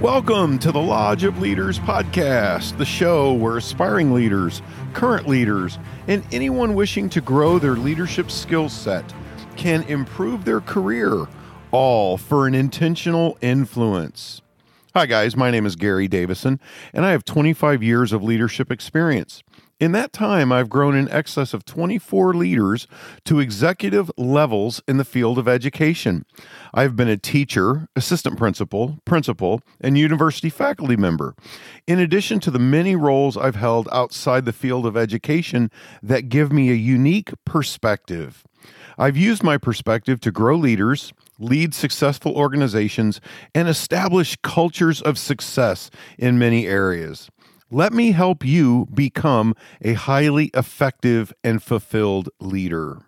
Welcome 0.00 0.58
to 0.60 0.72
the 0.72 0.80
Lodge 0.80 1.24
of 1.24 1.42
Leaders 1.42 1.78
podcast, 1.78 2.78
the 2.78 2.86
show 2.86 3.34
where 3.34 3.58
aspiring 3.58 4.14
leaders, 4.14 4.62
current 4.94 5.28
leaders, 5.28 5.78
and 6.08 6.24
anyone 6.32 6.74
wishing 6.74 7.10
to 7.10 7.20
grow 7.20 7.58
their 7.58 7.74
leadership 7.76 8.30
skill 8.30 8.70
set 8.70 9.04
can 9.58 9.82
improve 9.82 10.46
their 10.46 10.62
career, 10.62 11.26
all 11.70 12.16
for 12.16 12.46
an 12.46 12.54
intentional 12.54 13.36
influence. 13.42 14.40
Hi, 14.92 15.06
guys. 15.06 15.36
My 15.36 15.52
name 15.52 15.66
is 15.66 15.76
Gary 15.76 16.08
Davison, 16.08 16.58
and 16.92 17.06
I 17.06 17.12
have 17.12 17.24
25 17.24 17.80
years 17.80 18.12
of 18.12 18.24
leadership 18.24 18.72
experience. 18.72 19.44
In 19.78 19.92
that 19.92 20.12
time, 20.12 20.50
I've 20.50 20.68
grown 20.68 20.96
in 20.96 21.08
excess 21.10 21.54
of 21.54 21.64
24 21.64 22.34
leaders 22.34 22.88
to 23.26 23.38
executive 23.38 24.10
levels 24.16 24.82
in 24.88 24.96
the 24.96 25.04
field 25.04 25.38
of 25.38 25.46
education. 25.46 26.24
I've 26.74 26.96
been 26.96 27.06
a 27.06 27.16
teacher, 27.16 27.86
assistant 27.94 28.36
principal, 28.36 28.98
principal, 29.04 29.62
and 29.80 29.96
university 29.96 30.50
faculty 30.50 30.96
member, 30.96 31.36
in 31.86 32.00
addition 32.00 32.40
to 32.40 32.50
the 32.50 32.58
many 32.58 32.96
roles 32.96 33.36
I've 33.36 33.54
held 33.54 33.88
outside 33.92 34.44
the 34.44 34.52
field 34.52 34.86
of 34.86 34.96
education 34.96 35.70
that 36.02 36.28
give 36.28 36.52
me 36.52 36.68
a 36.68 36.74
unique 36.74 37.30
perspective. 37.44 38.44
I've 39.00 39.16
used 39.16 39.42
my 39.42 39.56
perspective 39.56 40.20
to 40.20 40.30
grow 40.30 40.56
leaders, 40.56 41.14
lead 41.38 41.72
successful 41.72 42.36
organizations, 42.36 43.18
and 43.54 43.66
establish 43.66 44.36
cultures 44.42 45.00
of 45.00 45.16
success 45.16 45.90
in 46.18 46.38
many 46.38 46.66
areas. 46.66 47.30
Let 47.70 47.94
me 47.94 48.12
help 48.12 48.44
you 48.44 48.88
become 48.92 49.54
a 49.80 49.94
highly 49.94 50.50
effective 50.52 51.32
and 51.42 51.62
fulfilled 51.62 52.28
leader. 52.40 52.98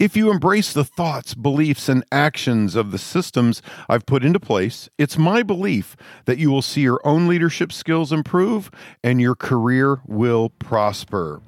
If 0.00 0.16
you 0.16 0.32
embrace 0.32 0.72
the 0.72 0.84
thoughts, 0.84 1.34
beliefs, 1.34 1.88
and 1.88 2.04
actions 2.10 2.74
of 2.74 2.90
the 2.90 2.98
systems 2.98 3.62
I've 3.88 4.06
put 4.06 4.24
into 4.24 4.40
place, 4.40 4.88
it's 4.98 5.16
my 5.16 5.44
belief 5.44 5.96
that 6.24 6.38
you 6.38 6.50
will 6.50 6.62
see 6.62 6.80
your 6.80 7.00
own 7.04 7.28
leadership 7.28 7.70
skills 7.70 8.10
improve 8.10 8.72
and 9.04 9.20
your 9.20 9.36
career 9.36 10.00
will 10.04 10.50
prosper. 10.50 11.42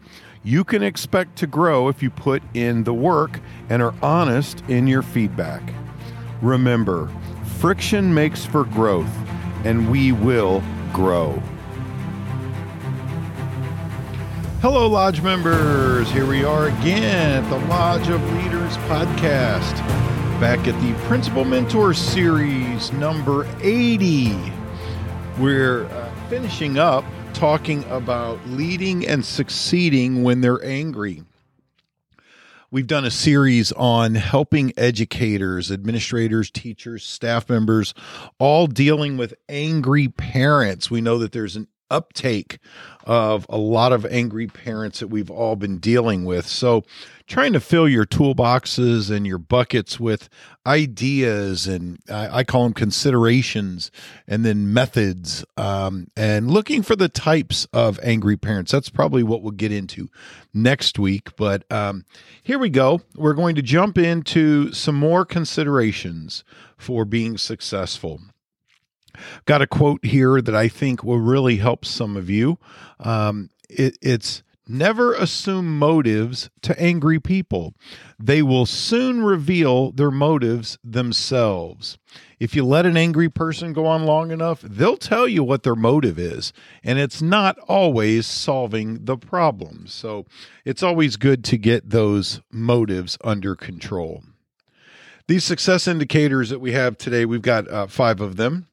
You 0.47 0.63
can 0.63 0.81
expect 0.81 1.35
to 1.39 1.49
grow 1.49 1.89
if 1.89 2.05
you 2.05 2.09
put 2.09 2.41
in 2.55 2.85
the 2.85 2.95
work 2.95 3.41
and 3.69 3.83
are 3.83 3.93
honest 4.01 4.63
in 4.69 4.87
your 4.87 5.03
feedback. 5.03 5.61
Remember, 6.41 7.11
friction 7.59 8.15
makes 8.15 8.47
for 8.47 8.63
growth, 8.63 9.11
and 9.65 9.91
we 9.91 10.13
will 10.13 10.63
grow. 10.93 11.33
Hello, 14.63 14.87
Lodge 14.87 15.21
members. 15.21 16.09
Here 16.13 16.27
we 16.27 16.45
are 16.45 16.69
again 16.69 17.43
at 17.43 17.51
the 17.51 17.67
Lodge 17.67 18.09
of 18.09 18.23
Leaders 18.35 18.77
podcast, 18.87 19.75
back 20.39 20.69
at 20.69 20.81
the 20.81 20.95
Principal 21.09 21.45
Mentor 21.45 21.93
Series 21.93 22.93
number 22.93 23.49
80. 23.63 24.39
We're 25.41 25.87
uh, 25.87 26.15
finishing 26.29 26.79
up 26.79 27.05
talking 27.37 27.85
about 27.91 28.39
leading 28.49 29.07
and 29.07 29.23
succeeding 29.23 30.23
when 30.23 30.41
they're 30.41 30.65
angry. 30.65 31.23
We've 32.71 32.87
done 32.87 33.05
a 33.05 33.11
series 33.11 33.73
on 33.73 34.15
helping 34.15 34.73
educators, 34.79 35.71
administrators, 35.71 36.51
teachers, 36.51 37.05
staff 37.05 37.51
members, 37.51 37.93
all 38.39 38.67
dealing 38.67 39.19
with 39.19 39.35
angry 39.51 40.09
parents. 40.09 40.91
We 40.91 41.03
know 41.03 41.19
that 41.19 41.33
there's 41.33 41.57
an 41.57 41.69
uptake 41.91 42.59
of 43.05 43.47
a 43.49 43.57
lot 43.57 43.93
of 43.93 44.05
angry 44.07 44.47
parents 44.47 45.01
that 45.01 45.09
we've 45.09 45.31
all 45.31 45.57
been 45.57 45.79
dealing 45.79 46.25
with. 46.25 46.47
So, 46.47 46.85
trying 47.27 47.53
to 47.53 47.61
fill 47.61 47.89
your 47.89 48.05
toolboxes 48.05 49.11
and 49.11 49.27
your 49.27 49.39
buckets 49.39 49.99
with 49.99 50.29
ideas 50.67 51.67
and 51.67 51.99
I, 52.09 52.39
I 52.39 52.45
call 52.45 52.65
them 52.65 52.73
considerations 52.73 53.91
and 54.29 54.45
then 54.45 54.73
methods 54.73 55.45
um, 55.57 56.09
and 56.17 56.51
looking 56.51 56.83
for 56.83 56.97
the 56.97 57.09
types 57.09 57.67
of 57.73 57.99
angry 58.03 58.37
parents. 58.37 58.73
That's 58.73 58.91
probably 58.91 59.23
what 59.23 59.43
we'll 59.43 59.53
get 59.53 59.73
into 59.73 60.09
next 60.55 60.99
week. 60.99 61.35
But 61.37 61.71
um, 61.73 62.05
here 62.43 62.59
we 62.59 62.71
go. 62.71 63.01
We're 63.15 63.35
going 63.35 63.57
to 63.57 63.63
jump 63.63 63.99
into 63.99 64.73
some 64.73 64.97
more 64.97 65.25
considerations 65.25 66.45
for 66.77 67.05
being 67.05 67.39
successful. 67.39 68.21
Got 69.45 69.63
a 69.63 69.67
quote 69.67 70.05
here 70.05 70.41
that 70.41 70.55
I 70.55 70.69
think 70.69 71.03
will 71.03 71.21
really 71.21 71.57
help 71.57 71.85
some 71.85 72.17
of 72.17 72.31
you. 72.31 72.59
Um, 73.01 73.51
it, 73.69 73.97
it's 74.01 74.43
never 74.69 75.15
assume 75.15 75.79
motives 75.79 76.51
to 76.63 76.81
angry 76.81 77.21
people. 77.21 77.75
They 78.19 78.43
will 78.43 78.67
soon 78.67 79.23
reveal 79.23 79.93
their 79.93 80.11
motives 80.11 80.79
themselves. 80.83 81.99
If 82.41 82.55
you 82.55 82.65
let 82.65 82.87
an 82.87 82.97
angry 82.97 83.29
person 83.29 83.73
go 83.73 83.87
on 83.87 84.05
long 84.05 84.31
enough, 84.31 84.61
they'll 84.63 84.97
tell 84.97 85.29
you 85.29 85.45
what 85.45 85.63
their 85.63 85.77
motive 85.77 86.19
is, 86.19 86.53
and 86.83 86.99
it's 86.99 87.23
not 87.23 87.59
always 87.61 88.27
solving 88.27 89.05
the 89.05 89.17
problem. 89.17 89.87
So 89.87 90.27
it's 90.65 90.83
always 90.83 91.17
good 91.17 91.45
to 91.45 91.57
get 91.57 91.91
those 91.91 92.41
motives 92.51 93.17
under 93.23 93.55
control. 93.55 94.25
These 95.29 95.45
success 95.45 95.89
indicators 95.89 96.51
that 96.51 96.61
we 96.61 96.73
have 96.73 96.99
today, 96.99 97.25
we've 97.25 97.43
got 97.43 97.69
uh, 97.69 97.87
five 97.87 98.21
of 98.21 98.37
them. 98.37 98.69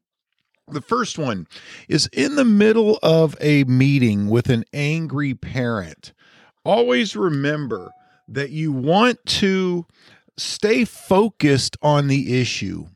The 0.68 0.82
first 0.82 1.18
one 1.18 1.48
is 1.90 2.10
in 2.14 2.36
the 2.36 2.46
middle 2.46 2.98
of 3.04 3.36
a 3.42 3.64
meeting 3.66 4.30
with 4.30 4.50
an 4.50 4.64
angry 4.74 5.34
parent. 5.34 6.14
Always 6.64 7.16
remember 7.16 7.92
that 8.30 8.52
you 8.52 8.72
want 8.72 9.26
to 9.26 9.86
stay 10.38 10.86
focused 10.86 11.76
on 11.82 12.08
the 12.08 12.40
issue. 12.40 12.88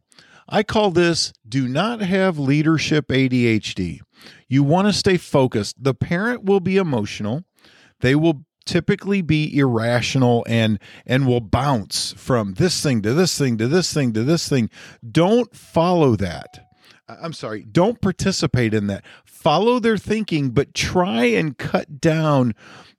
I 0.47 0.63
call 0.63 0.91
this 0.91 1.33
do 1.47 1.67
not 1.67 1.99
have 1.99 2.39
leadership 2.39 3.09
ADHD. 3.09 3.99
You 4.47 4.63
want 4.63 4.87
to 4.87 4.93
stay 4.93 5.17
focused. 5.17 5.83
The 5.83 5.93
parent 5.93 6.45
will 6.45 6.61
be 6.61 6.77
emotional. 6.77 7.43
They 7.99 8.15
will 8.15 8.45
typically 8.65 9.21
be 9.21 9.57
irrational 9.57 10.45
and 10.47 10.79
and 11.05 11.27
will 11.27 11.41
bounce 11.41 12.13
from 12.13 12.53
this 12.55 12.81
thing 12.81 13.01
to 13.01 13.13
this 13.13 13.37
thing 13.37 13.57
to 13.57 13.67
this 13.67 13.93
thing 13.93 14.13
to 14.13 14.23
this 14.23 14.47
thing. 14.47 14.69
Don't 15.09 15.53
follow 15.55 16.15
that 16.15 16.66
I'm 17.09 17.33
sorry, 17.33 17.63
don't 17.63 18.01
participate 18.01 18.73
in 18.73 18.87
that. 18.87 19.03
Follow 19.25 19.79
their 19.79 19.97
thinking, 19.97 20.49
but 20.49 20.73
try 20.73 21.25
and 21.25 21.57
cut 21.57 22.01
down. 22.01 22.53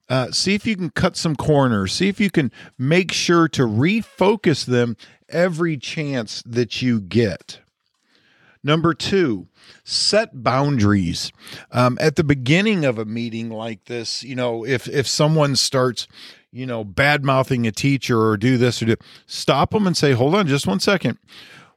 Uh, 0.09 0.31
see 0.31 0.55
if 0.55 0.67
you 0.67 0.77
can 0.77 0.91
cut 0.91 1.17
some 1.17 1.37
corners. 1.37 1.93
See 1.93 2.09
if 2.09 2.19
you 2.19 2.31
can 2.31 2.51
make 2.79 3.13
sure 3.13 3.49
to 3.49 3.63
refocus 3.63 4.65
them 4.65 4.97
every 5.29 5.77
chance 5.77 6.43
that 6.47 6.81
you 6.81 7.01
get. 7.01 7.61
Number 8.65 8.95
two, 8.95 9.49
set 9.85 10.43
boundaries. 10.43 11.31
Um, 11.71 11.99
at 12.01 12.17
the 12.17 12.25
beginning 12.25 12.85
of 12.85 12.99
a 12.99 13.05
meeting 13.05 13.51
like 13.51 13.85
this, 13.85 14.25
you 14.25 14.35
know, 14.35 14.65
if 14.65 14.89
if 14.89 15.07
someone 15.07 15.55
starts, 15.55 16.09
you 16.51 16.67
know, 16.67 16.83
bad 16.83 17.25
mouthing 17.25 17.67
a 17.67 17.73
teacher 17.73 18.21
or 18.21 18.37
do 18.39 18.57
this 18.57 18.83
or 18.83 18.87
do, 18.87 18.97
stop 19.27 19.71
them 19.71 19.87
and 19.87 19.97
say, 19.97 20.13
"Hold 20.13 20.35
on, 20.35 20.47
just 20.49 20.67
one 20.67 20.81
second 20.81 21.19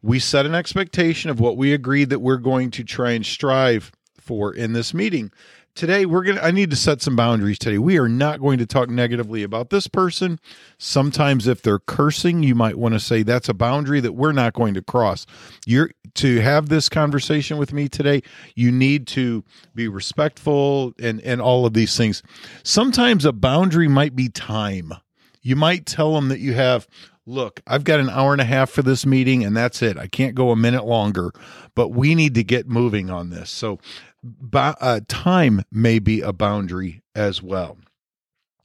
we 0.01 0.19
set 0.19 0.45
an 0.45 0.55
expectation 0.55 1.29
of 1.29 1.39
what 1.39 1.57
we 1.57 1.73
agreed 1.73 2.09
that 2.09 2.19
we're 2.19 2.37
going 2.37 2.71
to 2.71 2.83
try 2.83 3.11
and 3.11 3.25
strive 3.25 3.91
for 4.19 4.53
in 4.53 4.73
this 4.73 4.93
meeting. 4.93 5.31
Today 5.73 6.05
we're 6.05 6.23
going 6.23 6.35
to 6.35 6.43
I 6.43 6.51
need 6.51 6.69
to 6.71 6.75
set 6.75 7.01
some 7.01 7.15
boundaries 7.15 7.57
today. 7.57 7.77
We 7.77 7.97
are 7.97 8.09
not 8.09 8.41
going 8.41 8.57
to 8.57 8.65
talk 8.65 8.89
negatively 8.89 9.41
about 9.41 9.69
this 9.69 9.87
person. 9.87 10.39
Sometimes 10.77 11.47
if 11.47 11.61
they're 11.61 11.79
cursing, 11.79 12.43
you 12.43 12.55
might 12.55 12.77
want 12.77 12.93
to 12.93 12.99
say 12.99 13.23
that's 13.23 13.47
a 13.47 13.53
boundary 13.53 14.01
that 14.01 14.11
we're 14.11 14.33
not 14.33 14.53
going 14.53 14.73
to 14.73 14.81
cross. 14.81 15.25
You're 15.65 15.91
to 16.15 16.41
have 16.41 16.67
this 16.67 16.89
conversation 16.89 17.57
with 17.57 17.71
me 17.71 17.87
today, 17.87 18.21
you 18.53 18.69
need 18.69 19.07
to 19.07 19.45
be 19.73 19.87
respectful 19.87 20.93
and 20.99 21.21
and 21.21 21.41
all 21.41 21.65
of 21.65 21.73
these 21.73 21.95
things. 21.95 22.21
Sometimes 22.63 23.23
a 23.23 23.31
boundary 23.31 23.87
might 23.87 24.13
be 24.13 24.27
time. 24.27 24.93
You 25.41 25.55
might 25.55 25.85
tell 25.85 26.13
them 26.13 26.29
that 26.29 26.39
you 26.39 26.53
have 26.53 26.87
look, 27.25 27.61
I've 27.67 27.83
got 27.83 27.99
an 27.99 28.09
hour 28.09 28.31
and 28.33 28.41
a 28.41 28.45
half 28.45 28.69
for 28.69 28.81
this 28.81 29.05
meeting 29.05 29.43
and 29.43 29.55
that's 29.55 29.81
it. 29.81 29.97
I 29.97 30.07
can't 30.07 30.35
go 30.35 30.51
a 30.51 30.55
minute 30.55 30.85
longer, 30.85 31.31
but 31.75 31.89
we 31.89 32.15
need 32.15 32.35
to 32.35 32.43
get 32.43 32.67
moving 32.67 33.09
on 33.09 33.29
this. 33.29 33.49
So, 33.49 33.79
uh, 34.53 35.01
time 35.07 35.61
may 35.71 35.99
be 35.99 36.21
a 36.21 36.33
boundary 36.33 37.01
as 37.15 37.41
well. 37.41 37.77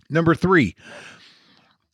Number 0.08 0.34
three, 0.34 0.74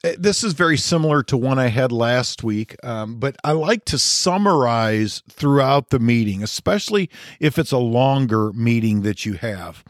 eh, 0.04 0.16
this 0.18 0.44
is 0.44 0.52
very 0.52 0.76
similar 0.76 1.22
to 1.24 1.36
one 1.36 1.58
I 1.58 1.68
had 1.68 1.92
last 1.92 2.42
week, 2.42 2.76
um, 2.84 3.16
but 3.16 3.36
I 3.44 3.52
like 3.52 3.84
to 3.86 3.98
summarize 3.98 5.22
throughout 5.30 5.90
the 5.90 6.00
meeting, 6.00 6.42
especially 6.42 7.08
if 7.40 7.58
it's 7.58 7.72
a 7.72 7.78
longer 7.78 8.52
meeting 8.52 9.02
that 9.02 9.24
you 9.24 9.34
have. 9.34 9.84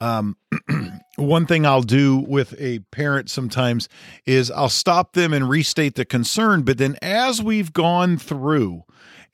Um, 0.00 0.36
one 1.16 1.46
thing 1.46 1.64
I'll 1.64 1.82
do 1.82 2.18
with 2.18 2.54
a 2.60 2.80
parent 2.90 3.30
sometimes 3.30 3.88
is 4.26 4.50
I'll 4.50 4.68
stop 4.68 5.14
them 5.14 5.32
and 5.32 5.48
restate 5.48 5.94
the 5.94 6.04
concern, 6.04 6.62
but 6.62 6.78
then 6.78 6.96
as 7.02 7.42
we've 7.42 7.72
gone 7.72 8.18
through 8.18 8.82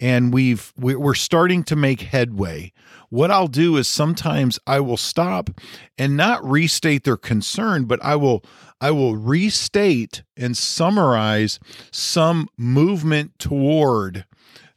and 0.00 0.32
we've 0.32 0.72
we're 0.76 1.14
starting 1.14 1.64
to 1.64 1.76
make 1.76 2.02
headway, 2.02 2.72
what 3.12 3.30
I'll 3.30 3.46
do 3.46 3.76
is 3.76 3.88
sometimes 3.88 4.58
I 4.66 4.80
will 4.80 4.96
stop 4.96 5.50
and 5.98 6.16
not 6.16 6.42
restate 6.42 7.04
their 7.04 7.18
concern, 7.18 7.84
but 7.84 8.02
I 8.02 8.16
will 8.16 8.42
I 8.80 8.90
will 8.90 9.16
restate 9.16 10.22
and 10.34 10.56
summarize 10.56 11.60
some 11.90 12.48
movement 12.56 13.38
toward 13.38 14.24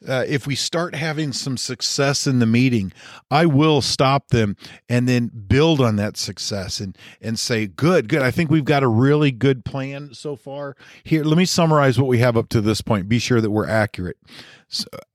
uh, 0.07 0.25
if 0.27 0.45
we 0.45 0.53
start 0.53 0.95
having 0.95 1.31
some 1.31 1.57
success 1.57 2.27
in 2.27 2.39
the 2.39 2.45
meeting, 2.45 2.91
I 3.31 3.45
will 3.45 3.81
stop 3.81 4.27
them 4.27 4.55
and 4.89 5.07
then 5.07 5.31
build 5.47 5.81
on 5.81 5.95
that 5.95 6.17
success 6.17 6.79
and 6.79 6.97
and 7.21 7.39
say, 7.39 7.67
"Good, 7.67 8.07
good. 8.07 8.21
I 8.21 8.31
think 8.31 8.51
we've 8.51 8.65
got 8.65 8.83
a 8.83 8.87
really 8.87 9.31
good 9.31 9.65
plan 9.65 10.13
so 10.13 10.35
far." 10.35 10.75
Here, 11.03 11.23
let 11.23 11.37
me 11.37 11.45
summarize 11.45 11.97
what 11.97 12.07
we 12.07 12.19
have 12.19 12.37
up 12.37 12.49
to 12.49 12.61
this 12.61 12.81
point. 12.81 13.09
Be 13.09 13.19
sure 13.19 13.41
that 13.41 13.51
we're 13.51 13.67
accurate 13.67 14.17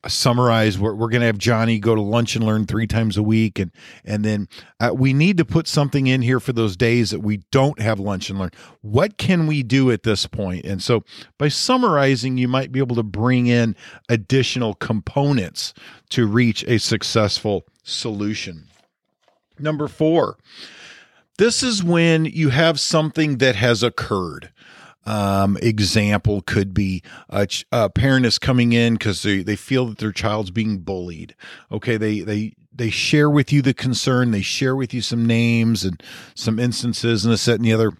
summarize 0.06 0.78
we're, 0.78 0.94
we're 0.94 1.08
going 1.08 1.20
to 1.20 1.26
have 1.26 1.38
johnny 1.38 1.78
go 1.78 1.94
to 1.94 2.00
lunch 2.00 2.36
and 2.36 2.44
learn 2.44 2.66
three 2.66 2.86
times 2.86 3.16
a 3.16 3.22
week 3.22 3.58
and 3.58 3.70
and 4.04 4.24
then 4.24 4.48
uh, 4.80 4.90
we 4.94 5.12
need 5.12 5.36
to 5.36 5.44
put 5.44 5.66
something 5.66 6.06
in 6.06 6.22
here 6.22 6.40
for 6.40 6.52
those 6.52 6.76
days 6.76 7.10
that 7.10 7.20
we 7.20 7.38
don't 7.50 7.80
have 7.80 8.00
lunch 8.00 8.30
and 8.30 8.38
learn. 8.38 8.50
What 8.80 9.18
can 9.18 9.46
we 9.46 9.62
do 9.62 9.90
at 9.90 10.02
this 10.02 10.26
point? 10.26 10.64
And 10.64 10.82
so 10.82 11.04
by 11.38 11.48
summarizing 11.48 12.38
you 12.38 12.48
might 12.48 12.72
be 12.72 12.80
able 12.80 12.96
to 12.96 13.02
bring 13.02 13.46
in 13.46 13.76
additional 14.08 14.74
components 14.74 15.74
to 16.10 16.26
reach 16.26 16.64
a 16.64 16.78
successful 16.78 17.66
solution. 17.82 18.64
Number 19.58 19.88
four 19.88 20.36
this 21.38 21.62
is 21.62 21.82
when 21.82 22.26
you 22.26 22.50
have 22.50 22.78
something 22.78 23.38
that 23.38 23.56
has 23.56 23.82
occurred 23.82 24.52
um, 25.06 25.56
example 25.62 26.42
could 26.42 26.74
be 26.74 27.02
a, 27.28 27.48
a 27.72 27.88
parent 27.90 28.26
is 28.26 28.38
coming 28.38 28.72
in 28.72 28.94
because 28.94 29.22
they, 29.22 29.42
they 29.42 29.56
feel 29.56 29.86
that 29.86 29.98
their 29.98 30.12
child's 30.12 30.50
being 30.50 30.78
bullied. 30.78 31.34
Okay, 31.72 31.96
they 31.96 32.20
they 32.20 32.54
they 32.72 32.90
share 32.90 33.30
with 33.30 33.52
you 33.52 33.62
the 33.62 33.74
concern. 33.74 34.30
They 34.30 34.42
share 34.42 34.76
with 34.76 34.92
you 34.94 35.02
some 35.02 35.26
names 35.26 35.84
and 35.84 36.02
some 36.34 36.58
instances 36.58 37.24
and 37.24 37.32
a 37.34 37.36
set 37.36 37.56
and 37.56 37.64
the 37.64 37.72
other. 37.72 37.92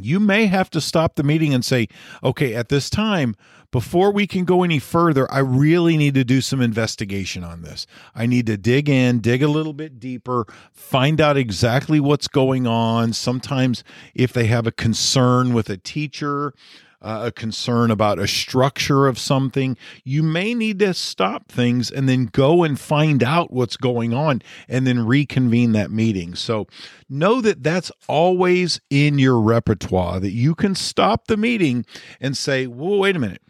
You 0.00 0.20
may 0.20 0.46
have 0.46 0.70
to 0.70 0.80
stop 0.80 1.16
the 1.16 1.24
meeting 1.24 1.52
and 1.52 1.64
say, 1.64 1.88
okay, 2.22 2.54
at 2.54 2.68
this 2.68 2.88
time, 2.88 3.34
before 3.70 4.12
we 4.12 4.26
can 4.26 4.44
go 4.44 4.62
any 4.62 4.78
further, 4.78 5.30
I 5.30 5.40
really 5.40 5.96
need 5.96 6.14
to 6.14 6.24
do 6.24 6.40
some 6.40 6.60
investigation 6.60 7.44
on 7.44 7.62
this. 7.62 7.86
I 8.14 8.26
need 8.26 8.46
to 8.46 8.56
dig 8.56 8.88
in, 8.88 9.20
dig 9.20 9.42
a 9.42 9.48
little 9.48 9.74
bit 9.74 10.00
deeper, 10.00 10.46
find 10.72 11.20
out 11.20 11.36
exactly 11.36 12.00
what's 12.00 12.28
going 12.28 12.66
on. 12.66 13.12
Sometimes, 13.12 13.84
if 14.14 14.32
they 14.32 14.46
have 14.46 14.66
a 14.66 14.72
concern 14.72 15.52
with 15.52 15.68
a 15.68 15.76
teacher, 15.76 16.54
uh, 17.00 17.24
a 17.26 17.32
concern 17.32 17.90
about 17.90 18.18
a 18.18 18.26
structure 18.26 19.06
of 19.06 19.18
something, 19.18 19.76
you 20.04 20.22
may 20.22 20.54
need 20.54 20.78
to 20.80 20.94
stop 20.94 21.50
things 21.50 21.90
and 21.90 22.08
then 22.08 22.26
go 22.26 22.64
and 22.64 22.78
find 22.78 23.22
out 23.22 23.52
what's 23.52 23.76
going 23.76 24.12
on 24.12 24.42
and 24.68 24.86
then 24.86 25.06
reconvene 25.06 25.72
that 25.72 25.90
meeting. 25.90 26.34
So 26.34 26.66
know 27.08 27.40
that 27.40 27.62
that's 27.62 27.92
always 28.08 28.80
in 28.90 29.18
your 29.18 29.40
repertoire, 29.40 30.20
that 30.20 30.32
you 30.32 30.54
can 30.54 30.74
stop 30.74 31.26
the 31.26 31.36
meeting 31.36 31.84
and 32.20 32.36
say, 32.36 32.66
well, 32.66 32.98
wait 32.98 33.16
a 33.16 33.18
minute 33.18 33.42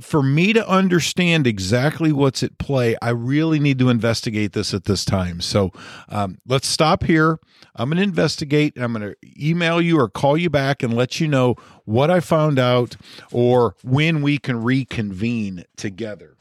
for 0.00 0.22
me 0.22 0.52
to 0.52 0.68
understand 0.68 1.46
exactly 1.46 2.12
what's 2.12 2.42
at 2.42 2.58
play, 2.58 2.96
I 3.02 3.10
really 3.10 3.58
need 3.58 3.78
to 3.80 3.88
investigate 3.88 4.52
this 4.52 4.72
at 4.72 4.84
this 4.84 5.04
time. 5.04 5.40
So 5.40 5.72
um, 6.08 6.38
let's 6.46 6.68
stop 6.68 7.04
here. 7.04 7.38
I'm 7.74 7.88
going 7.88 7.98
to 7.98 8.04
investigate. 8.04 8.74
I'm 8.76 8.92
going 8.92 9.14
to 9.14 9.16
email 9.40 9.80
you 9.80 9.98
or 9.98 10.08
call 10.08 10.36
you 10.36 10.50
back 10.50 10.82
and 10.82 10.94
let 10.94 11.20
you 11.20 11.28
know 11.28 11.56
what 11.84 12.10
I 12.10 12.20
found 12.20 12.58
out 12.58 12.96
or 13.32 13.74
when 13.82 14.22
we 14.22 14.38
can 14.38 14.62
reconvene 14.62 15.64
together. 15.76 16.36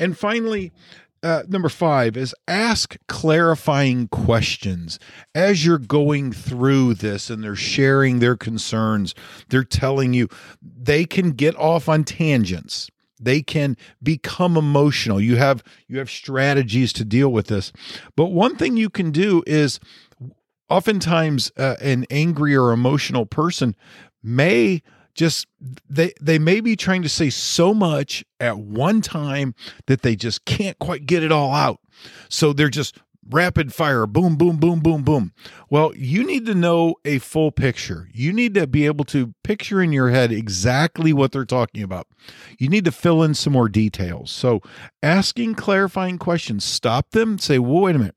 And 0.00 0.18
finally, 0.18 0.72
uh, 1.24 1.42
number 1.48 1.68
five 1.68 2.16
is 2.16 2.34
ask 2.46 2.96
clarifying 3.08 4.08
questions. 4.08 4.98
As 5.34 5.64
you're 5.64 5.78
going 5.78 6.32
through 6.32 6.94
this 6.94 7.30
and 7.30 7.42
they're 7.42 7.56
sharing 7.56 8.18
their 8.18 8.36
concerns 8.36 9.14
they're 9.48 9.64
telling 9.64 10.12
you 10.12 10.28
they 10.62 11.04
can 11.04 11.30
get 11.32 11.56
off 11.56 11.88
on 11.88 12.04
tangents. 12.04 12.90
They 13.20 13.42
can 13.42 13.76
become 14.02 14.56
emotional. 14.56 15.20
You 15.20 15.36
have 15.36 15.62
you 15.88 15.98
have 15.98 16.10
strategies 16.10 16.92
to 16.94 17.04
deal 17.04 17.30
with 17.30 17.46
this. 17.46 17.72
But 18.16 18.26
one 18.26 18.56
thing 18.56 18.76
you 18.76 18.90
can 18.90 19.10
do 19.10 19.42
is 19.46 19.80
oftentimes 20.68 21.52
uh, 21.56 21.76
an 21.80 22.06
angry 22.10 22.56
or 22.56 22.72
emotional 22.72 23.24
person 23.24 23.76
may 24.22 24.82
just 25.14 25.46
they 25.88 26.12
they 26.20 26.38
may 26.38 26.60
be 26.60 26.76
trying 26.76 27.02
to 27.02 27.08
say 27.08 27.30
so 27.30 27.72
much 27.72 28.24
at 28.40 28.58
one 28.58 29.00
time 29.00 29.54
that 29.86 30.02
they 30.02 30.16
just 30.16 30.44
can't 30.44 30.78
quite 30.78 31.06
get 31.06 31.22
it 31.22 31.32
all 31.32 31.52
out. 31.52 31.80
So 32.28 32.52
they're 32.52 32.68
just 32.68 32.98
rapid 33.30 33.72
fire 33.72 34.06
boom 34.06 34.36
boom 34.36 34.56
boom 34.56 34.80
boom 34.80 35.02
boom. 35.02 35.32
Well, 35.70 35.94
you 35.96 36.26
need 36.26 36.46
to 36.46 36.54
know 36.54 36.96
a 37.04 37.18
full 37.18 37.50
picture. 37.50 38.08
You 38.12 38.32
need 38.32 38.54
to 38.54 38.66
be 38.66 38.86
able 38.86 39.04
to 39.06 39.34
picture 39.42 39.80
in 39.80 39.92
your 39.92 40.10
head 40.10 40.30
exactly 40.30 41.12
what 41.12 41.32
they're 41.32 41.44
talking 41.44 41.82
about. 41.82 42.06
You 42.58 42.68
need 42.68 42.84
to 42.84 42.92
fill 42.92 43.22
in 43.22 43.34
some 43.34 43.52
more 43.52 43.68
details. 43.68 44.30
So, 44.30 44.60
asking 45.02 45.54
clarifying 45.54 46.18
questions, 46.18 46.64
stop 46.64 47.10
them, 47.12 47.38
say, 47.38 47.58
"Well, 47.58 47.82
wait 47.82 47.96
a 47.96 47.98
minute. 47.98 48.16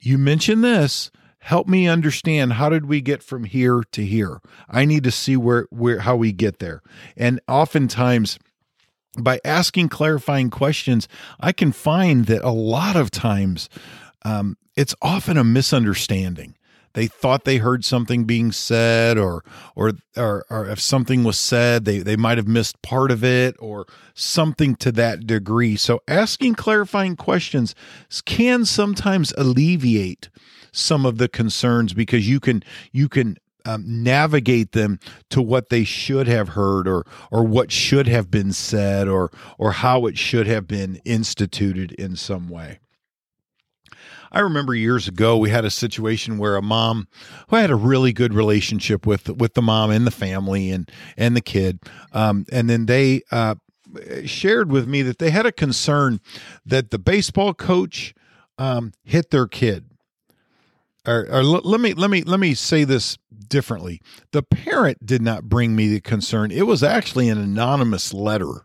You 0.00 0.18
mentioned 0.18 0.64
this 0.64 1.10
help 1.42 1.68
me 1.68 1.86
understand 1.86 2.54
how 2.54 2.68
did 2.68 2.86
we 2.86 3.00
get 3.00 3.22
from 3.22 3.44
here 3.44 3.82
to 3.92 4.04
here? 4.04 4.40
I 4.68 4.84
need 4.84 5.04
to 5.04 5.10
see 5.10 5.36
where 5.36 5.66
where 5.70 6.00
how 6.00 6.16
we 6.16 6.32
get 6.32 6.58
there. 6.58 6.82
And 7.16 7.40
oftentimes 7.46 8.38
by 9.18 9.38
asking 9.44 9.90
clarifying 9.90 10.48
questions 10.48 11.06
i 11.38 11.52
can 11.52 11.70
find 11.70 12.24
that 12.24 12.42
a 12.42 12.50
lot 12.50 12.96
of 12.96 13.10
times 13.10 13.68
um, 14.24 14.56
it's 14.76 14.94
often 15.02 15.36
a 15.36 15.44
misunderstanding. 15.44 16.56
They 16.94 17.06
thought 17.06 17.44
they 17.44 17.56
heard 17.56 17.86
something 17.86 18.24
being 18.24 18.52
said 18.52 19.16
or 19.16 19.42
or 19.74 19.92
or, 20.14 20.44
or 20.50 20.68
if 20.68 20.78
something 20.78 21.24
was 21.24 21.38
said 21.38 21.86
they 21.86 22.00
they 22.00 22.16
might 22.16 22.36
have 22.36 22.46
missed 22.46 22.82
part 22.82 23.10
of 23.10 23.24
it 23.24 23.56
or 23.58 23.86
something 24.12 24.76
to 24.76 24.92
that 24.92 25.26
degree. 25.26 25.76
So 25.76 26.02
asking 26.06 26.54
clarifying 26.56 27.16
questions 27.16 27.74
can 28.26 28.66
sometimes 28.66 29.32
alleviate 29.38 30.28
some 30.72 31.06
of 31.06 31.18
the 31.18 31.28
concerns 31.28 31.92
because 31.92 32.28
you 32.28 32.40
can 32.40 32.62
you 32.92 33.08
can 33.08 33.36
um, 33.64 33.84
navigate 33.86 34.72
them 34.72 34.98
to 35.30 35.40
what 35.40 35.68
they 35.68 35.84
should 35.84 36.26
have 36.26 36.50
heard 36.50 36.88
or 36.88 37.06
or 37.30 37.44
what 37.44 37.70
should 37.70 38.08
have 38.08 38.30
been 38.30 38.52
said 38.52 39.08
or 39.08 39.30
or 39.58 39.72
how 39.72 40.06
it 40.06 40.18
should 40.18 40.46
have 40.46 40.66
been 40.66 40.96
instituted 41.04 41.92
in 41.92 42.16
some 42.16 42.48
way. 42.48 42.78
I 44.34 44.40
remember 44.40 44.74
years 44.74 45.08
ago 45.08 45.36
we 45.36 45.50
had 45.50 45.66
a 45.66 45.70
situation 45.70 46.38
where 46.38 46.56
a 46.56 46.62
mom 46.62 47.06
who 47.48 47.56
had 47.56 47.70
a 47.70 47.76
really 47.76 48.12
good 48.12 48.32
relationship 48.32 49.06
with 49.06 49.28
with 49.28 49.54
the 49.54 49.62
mom 49.62 49.90
and 49.90 50.06
the 50.06 50.10
family 50.10 50.70
and 50.70 50.90
and 51.16 51.36
the 51.36 51.42
kid, 51.42 51.80
um, 52.12 52.46
and 52.50 52.68
then 52.68 52.86
they 52.86 53.22
uh, 53.30 53.56
shared 54.24 54.72
with 54.72 54.88
me 54.88 55.02
that 55.02 55.18
they 55.18 55.30
had 55.30 55.46
a 55.46 55.52
concern 55.52 56.20
that 56.64 56.90
the 56.90 56.98
baseball 56.98 57.52
coach 57.52 58.14
um, 58.56 58.92
hit 59.04 59.30
their 59.30 59.46
kid 59.46 59.91
or, 61.06 61.26
or 61.30 61.42
let 61.42 61.80
me 61.80 61.94
let 61.94 62.10
me 62.10 62.22
let 62.22 62.40
me 62.40 62.54
say 62.54 62.84
this 62.84 63.18
differently. 63.48 64.00
The 64.32 64.42
parent 64.42 65.04
did 65.04 65.22
not 65.22 65.44
bring 65.44 65.76
me 65.76 65.88
the 65.88 66.00
concern. 66.00 66.50
It 66.50 66.66
was 66.66 66.82
actually 66.82 67.28
an 67.28 67.38
anonymous 67.38 68.14
letter 68.14 68.64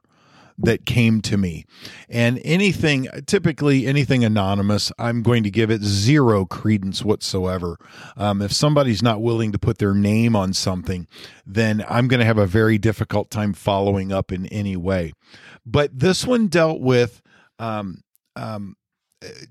that 0.57 0.85
came 0.85 1.21
to 1.21 1.37
me. 1.37 1.65
And 2.09 2.41
anything, 2.43 3.07
typically 3.27 3.85
anything 3.85 4.23
anonymous, 4.25 4.91
I'm 4.97 5.21
going 5.21 5.43
to 5.43 5.51
give 5.51 5.69
it 5.69 5.83
zero 5.83 6.45
credence 6.45 7.03
whatsoever. 7.03 7.77
Um, 8.15 8.41
if 8.41 8.51
somebody's 8.51 9.03
not 9.03 9.21
willing 9.21 9.51
to 9.51 9.59
put 9.59 9.77
their 9.77 9.93
name 9.93 10.35
on 10.35 10.53
something, 10.53 11.07
then 11.45 11.85
I'm 11.87 12.07
going 12.07 12.19
to 12.21 12.25
have 12.25 12.39
a 12.39 12.47
very 12.47 12.77
difficult 12.79 13.29
time 13.29 13.53
following 13.53 14.11
up 14.11 14.31
in 14.31 14.47
any 14.47 14.75
way. 14.75 15.13
But 15.65 15.99
this 15.99 16.25
one 16.25 16.47
dealt 16.47 16.81
with 16.81 17.21
um, 17.59 18.01
um, 18.35 18.75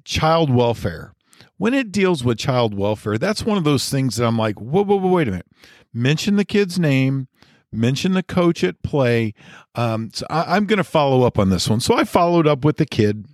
child 0.05 0.50
welfare 0.50 1.12
when 1.58 1.75
it 1.75 1.92
deals 1.92 2.22
with 2.22 2.38
child 2.38 2.75
welfare, 2.75 3.18
that's 3.18 3.44
one 3.44 3.56
of 3.56 3.64
those 3.64 3.88
things 3.88 4.16
that 4.16 4.26
I'm 4.26 4.38
like, 4.38 4.60
whoa, 4.60 4.84
whoa, 4.84 4.96
whoa, 4.96 5.10
wait 5.10 5.28
a 5.28 5.32
minute. 5.32 5.46
Mention 5.92 6.36
the 6.36 6.44
kid's 6.44 6.78
name, 6.78 7.28
mention 7.72 8.12
the 8.12 8.22
coach 8.22 8.62
at 8.62 8.82
play. 8.82 9.34
Um, 9.75 10.10
so 10.12 10.26
I, 10.28 10.56
I'm 10.56 10.66
going 10.66 10.78
to 10.78 10.84
follow 10.84 11.22
up 11.22 11.38
on 11.38 11.50
this 11.50 11.68
one. 11.68 11.80
So 11.80 11.94
I 11.94 12.04
followed 12.04 12.46
up 12.46 12.64
with 12.64 12.76
the 12.76 12.86
kid. 12.86 13.26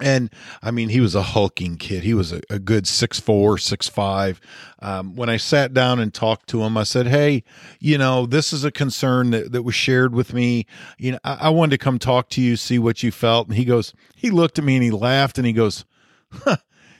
And 0.00 0.28
I 0.60 0.72
mean, 0.72 0.88
he 0.88 0.98
was 0.98 1.14
a 1.14 1.22
hulking 1.22 1.76
kid. 1.76 2.02
He 2.02 2.14
was 2.14 2.32
a, 2.32 2.40
a 2.50 2.58
good 2.58 2.88
six 2.88 3.20
four, 3.20 3.58
six 3.58 3.86
five. 3.86 4.40
Um, 4.80 5.14
when 5.14 5.28
I 5.28 5.36
sat 5.36 5.72
down 5.72 6.00
and 6.00 6.12
talked 6.12 6.48
to 6.48 6.62
him, 6.64 6.76
I 6.76 6.82
said, 6.82 7.06
"Hey, 7.06 7.44
you 7.78 7.96
know, 7.96 8.26
this 8.26 8.52
is 8.52 8.64
a 8.64 8.72
concern 8.72 9.30
that, 9.30 9.52
that 9.52 9.62
was 9.62 9.76
shared 9.76 10.12
with 10.12 10.34
me. 10.34 10.66
You 10.98 11.12
know, 11.12 11.18
I, 11.22 11.34
I 11.42 11.48
wanted 11.50 11.78
to 11.78 11.84
come 11.84 12.00
talk 12.00 12.28
to 12.30 12.42
you, 12.42 12.56
see 12.56 12.76
what 12.76 13.04
you 13.04 13.12
felt." 13.12 13.46
And 13.46 13.56
he 13.56 13.64
goes, 13.64 13.94
he 14.16 14.30
looked 14.30 14.58
at 14.58 14.64
me 14.64 14.74
and 14.74 14.82
he 14.82 14.90
laughed 14.90 15.38
and 15.38 15.46
he 15.46 15.52
goes, 15.52 15.84
huh, 16.32 16.56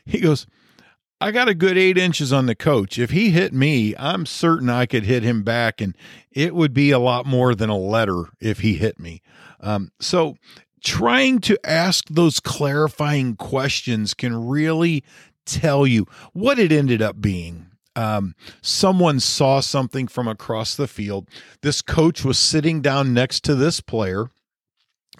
he 0.07 0.21
goes, 0.21 0.47
I 1.21 1.31
got 1.31 1.49
a 1.49 1.55
good 1.55 1.79
eight 1.79 1.97
inches 1.97 2.33
on 2.33 2.47
the 2.47 2.55
coach. 2.55 2.99
If 2.99 3.11
he 3.11 3.31
hit 3.31 3.53
me, 3.53 3.95
I'm 3.97 4.27
certain 4.27 4.69
I 4.69 4.87
could 4.87 5.05
hit 5.05 5.23
him 5.23 5.43
back, 5.43 5.81
and 5.81 5.97
it 6.31 6.55
would 6.55 6.75
be 6.75 6.91
a 6.91 6.99
lot 6.99 7.25
more 7.25 7.55
than 7.55 7.71
a 7.71 7.79
letter 7.79 8.25
if 8.41 8.61
he 8.61 8.75
hit 8.75 8.99
me. 8.99 9.23
Um, 9.61 9.91
so, 10.01 10.37
trying 10.83 11.39
to 11.41 11.59
ask 11.65 12.05
those 12.11 12.41
clarifying 12.41 13.37
questions 13.37 14.13
can 14.13 14.47
really 14.47 15.03
tell 15.47 15.87
you 15.87 16.07
what 16.33 16.59
it 16.59 16.73
ended 16.73 17.01
up 17.01 17.21
being. 17.21 17.69
Um, 17.97 18.35
someone 18.61 19.21
saw 19.21 19.61
something 19.61 20.09
from 20.09 20.29
across 20.29 20.75
the 20.75 20.89
field. 20.89 21.29
This 21.63 21.81
coach 21.81 22.25
was 22.25 22.39
sitting 22.39 22.83
down 22.83 23.15
next 23.15 23.45
to 23.45 23.55
this 23.55 23.81
player 23.81 24.31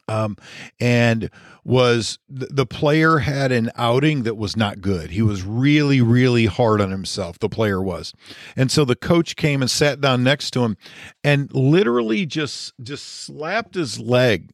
um, 0.09 0.37
and 0.81 1.31
was 1.65 2.19
the 2.29 2.67
player 2.67 3.19
had 3.19 3.51
an 3.51 3.71
outing 3.75 4.25
that 4.25 4.37
was 4.37 4.57
not 4.57 4.81
good. 4.81 5.11
He 5.11 5.23
was 5.23 5.43
really, 5.43 6.01
really 6.01 6.47
hard 6.47 6.81
on 6.81 6.91
himself. 6.91 7.39
The 7.39 7.49
player 7.49 7.81
was, 7.83 8.13
and 8.57 8.71
so 8.71 8.85
the 8.85 8.97
coach 8.97 9.37
came 9.37 9.63
and 9.63 9.71
sat 9.71 10.01
down 10.01 10.23
next 10.23 10.51
to 10.53 10.65
him, 10.65 10.77
and 11.23 11.53
literally 11.55 12.27
just 12.27 12.75
just 12.83 13.07
slapped 13.07 13.75
his 13.75 13.99
leg, 13.99 14.51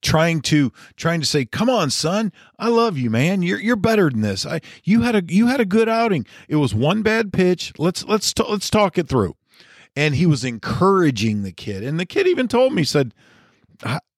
trying 0.00 0.40
to 0.42 0.72
trying 0.96 1.20
to 1.20 1.26
say, 1.26 1.44
"Come 1.44 1.68
on, 1.68 1.90
son, 1.90 2.32
I 2.58 2.68
love 2.68 2.96
you, 2.96 3.10
man. 3.10 3.42
You're 3.42 3.60
you're 3.60 3.76
better 3.76 4.10
than 4.10 4.20
this. 4.20 4.46
I 4.46 4.60
you 4.84 5.02
had 5.02 5.16
a 5.16 5.22
you 5.26 5.48
had 5.48 5.60
a 5.60 5.64
good 5.66 5.88
outing. 5.88 6.24
It 6.48 6.56
was 6.56 6.72
one 6.72 7.02
bad 7.02 7.32
pitch. 7.32 7.72
Let's 7.78 8.04
let's 8.04 8.32
t- 8.32 8.44
let's 8.48 8.70
talk 8.70 8.96
it 8.96 9.08
through." 9.08 9.34
And 9.94 10.14
he 10.14 10.24
was 10.24 10.42
encouraging 10.42 11.42
the 11.42 11.52
kid, 11.52 11.82
and 11.82 12.00
the 12.00 12.06
kid 12.06 12.26
even 12.26 12.48
told 12.48 12.72
me, 12.72 12.82
said 12.82 13.12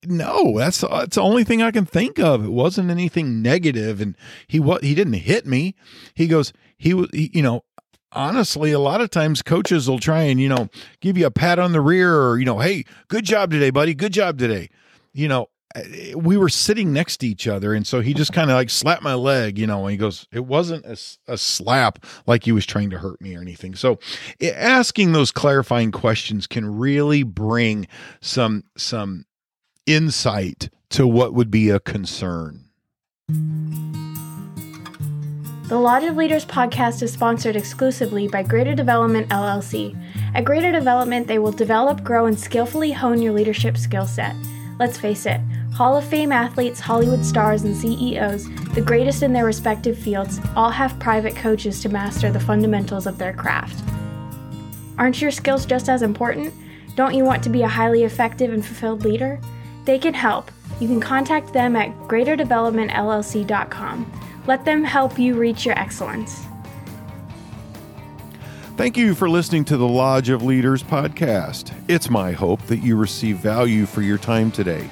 no, 0.06 0.58
that's 0.58 0.80
that's 0.80 1.16
the 1.16 1.22
only 1.22 1.44
thing 1.44 1.62
I 1.62 1.70
can 1.70 1.86
think 1.86 2.18
of. 2.18 2.44
It 2.44 2.50
wasn't 2.50 2.90
anything 2.90 3.42
negative, 3.42 4.00
and 4.00 4.16
he 4.46 4.60
what 4.60 4.84
he 4.84 4.94
didn't 4.94 5.14
hit 5.14 5.46
me. 5.46 5.74
He 6.14 6.26
goes, 6.26 6.52
he 6.76 6.94
was, 6.94 7.08
you 7.12 7.42
know, 7.42 7.62
honestly, 8.12 8.72
a 8.72 8.78
lot 8.78 9.00
of 9.00 9.10
times 9.10 9.42
coaches 9.42 9.88
will 9.88 9.98
try 9.98 10.22
and 10.22 10.40
you 10.40 10.48
know 10.48 10.68
give 11.00 11.16
you 11.16 11.26
a 11.26 11.30
pat 11.30 11.58
on 11.58 11.72
the 11.72 11.80
rear, 11.80 12.20
or 12.20 12.38
you 12.38 12.44
know, 12.44 12.58
hey, 12.58 12.84
good 13.08 13.24
job 13.24 13.50
today, 13.50 13.70
buddy, 13.70 13.94
good 13.94 14.12
job 14.12 14.38
today. 14.38 14.68
You 15.12 15.28
know, 15.28 15.46
eh, 15.74 16.14
we 16.14 16.36
were 16.36 16.48
sitting 16.48 16.92
next 16.92 17.18
to 17.18 17.26
each 17.26 17.46
other, 17.46 17.72
and 17.72 17.86
so 17.86 18.00
he 18.00 18.14
just 18.14 18.32
kind 18.32 18.50
of 18.50 18.54
like 18.54 18.70
slapped 18.70 19.02
my 19.02 19.14
leg, 19.14 19.58
you 19.58 19.66
know, 19.66 19.82
and 19.82 19.92
he 19.92 19.96
goes, 19.96 20.26
it 20.32 20.44
wasn't 20.44 20.84
a, 20.84 20.98
a 21.32 21.38
slap 21.38 22.04
like 22.26 22.44
he 22.44 22.52
was 22.52 22.66
trying 22.66 22.90
to 22.90 22.98
hurt 22.98 23.20
me 23.20 23.36
or 23.36 23.40
anything. 23.40 23.74
So, 23.74 23.98
eh, 24.40 24.52
asking 24.54 25.12
those 25.12 25.30
clarifying 25.30 25.92
questions 25.92 26.46
can 26.46 26.76
really 26.78 27.22
bring 27.22 27.86
some 28.20 28.64
some 28.76 29.24
insight 29.86 30.70
to 30.90 31.06
what 31.06 31.34
would 31.34 31.50
be 31.50 31.70
a 31.70 31.80
concern. 31.80 32.64
The 35.68 35.78
Lodge 35.78 36.04
of 36.04 36.16
Leaders 36.16 36.44
podcast 36.44 37.02
is 37.02 37.12
sponsored 37.12 37.56
exclusively 37.56 38.28
by 38.28 38.42
Greater 38.42 38.74
Development 38.74 39.28
LLC. 39.30 39.96
At 40.34 40.44
Greater 40.44 40.70
Development, 40.70 41.26
they 41.26 41.38
will 41.38 41.52
develop, 41.52 42.04
grow, 42.04 42.26
and 42.26 42.38
skillfully 42.38 42.92
hone 42.92 43.22
your 43.22 43.32
leadership 43.32 43.76
skill 43.76 44.06
set. 44.06 44.36
Let's 44.78 44.98
face 44.98 45.24
it, 45.26 45.40
Hall 45.74 45.96
of 45.96 46.04
Fame 46.04 46.32
athletes, 46.32 46.80
Hollywood 46.80 47.24
stars, 47.24 47.62
and 47.62 47.76
CEOs, 47.76 48.48
the 48.74 48.82
greatest 48.82 49.22
in 49.22 49.32
their 49.32 49.44
respective 49.44 49.98
fields, 49.98 50.38
all 50.54 50.70
have 50.70 50.98
private 51.00 51.34
coaches 51.34 51.80
to 51.80 51.88
master 51.88 52.30
the 52.30 52.40
fundamentals 52.40 53.06
of 53.06 53.18
their 53.18 53.32
craft. 53.32 53.82
Aren't 54.98 55.20
your 55.20 55.30
skills 55.30 55.66
just 55.66 55.88
as 55.88 56.02
important? 56.02 56.54
Don't 56.94 57.14
you 57.14 57.24
want 57.24 57.42
to 57.42 57.50
be 57.50 57.62
a 57.62 57.68
highly 57.68 58.04
effective 58.04 58.52
and 58.52 58.64
fulfilled 58.64 59.04
leader? 59.04 59.40
They 59.84 59.98
can 59.98 60.14
help. 60.14 60.50
You 60.80 60.88
can 60.88 61.00
contact 61.00 61.52
them 61.52 61.76
at 61.76 61.96
greaterdevelopmentllc.com. 62.08 64.20
Let 64.46 64.64
them 64.64 64.84
help 64.84 65.18
you 65.18 65.34
reach 65.34 65.64
your 65.64 65.78
excellence. 65.78 66.44
Thank 68.76 68.96
you 68.96 69.14
for 69.14 69.30
listening 69.30 69.64
to 69.66 69.76
the 69.76 69.86
Lodge 69.86 70.30
of 70.30 70.42
Leaders 70.42 70.82
podcast. 70.82 71.72
It's 71.88 72.10
my 72.10 72.32
hope 72.32 72.60
that 72.62 72.78
you 72.78 72.96
receive 72.96 73.36
value 73.36 73.86
for 73.86 74.02
your 74.02 74.18
time 74.18 74.50
today. 74.50 74.88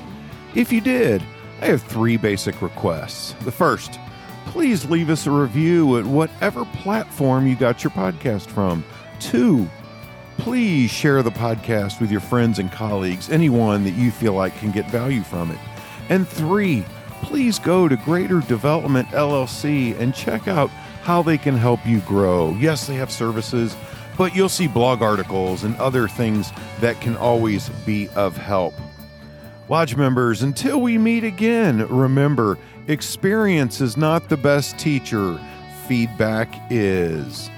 If 0.55 0.73
you 0.73 0.81
did, 0.81 1.23
I 1.61 1.67
have 1.67 1.83
three 1.83 2.17
basic 2.17 2.63
requests. 2.63 3.35
The 3.45 3.51
first, 3.51 3.99
please 4.47 4.85
leave 4.85 5.11
us 5.11 5.27
a 5.27 5.33
review 5.33 5.99
at 5.99 6.07
whatever 6.07 6.65
platform 6.67 7.47
you 7.47 7.57
got 7.57 7.83
your 7.83 7.91
podcast 7.91 8.47
from. 8.47 8.85
Two, 9.19 9.69
please 10.43 10.91
share 10.91 11.23
the 11.23 11.31
podcast 11.31 12.01
with 12.01 12.11
your 12.11 12.21
friends 12.21 12.59
and 12.59 12.73
colleagues, 12.73 13.31
anyone 13.31 13.85
that 13.85 13.93
you 13.93 14.11
feel 14.11 14.33
like 14.33 14.53
can 14.57 14.73
get 14.73 14.85
value 14.91 15.23
from 15.23 15.53
it. 15.53 15.59
And 16.09 16.27
three, 16.27 16.85
please 17.23 17.61
go 17.61 17.87
to 17.87 17.95
Greater 17.95 18.41
Development 18.41 19.09
LLC 19.11 19.97
and 20.01 20.13
check 20.13 20.49
out 20.49 20.69
how 21.05 21.23
they 21.23 21.39
can 21.39 21.57
help 21.57 21.87
you 21.87 22.01
grow. 22.01 22.57
Yes, 22.59 22.89
they 22.89 22.97
have 22.97 23.13
services, 23.13 23.77
but 24.19 24.35
you'll 24.35 24.49
see 24.49 24.67
blog 24.67 25.01
articles 25.01 25.63
and 25.63 25.77
other 25.77 26.09
things 26.09 26.51
that 26.81 27.01
can 27.01 27.17
always 27.17 27.69
be 27.87 28.09
of 28.17 28.37
help. 28.37 28.75
Lodge 29.69 29.95
members, 29.95 30.43
until 30.43 30.81
we 30.81 30.99
meet 30.99 31.23
again, 31.23 31.87
remember 31.87 32.59
experience 32.89 33.81
is 33.81 33.97
not 33.97 34.29
the 34.29 34.37
best 34.37 34.77
teacher, 34.77 35.41
feedback 35.87 36.53
is. 36.69 37.49